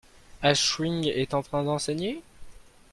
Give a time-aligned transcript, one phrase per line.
[0.41, 2.23] Ashwin est en train d'enseigner?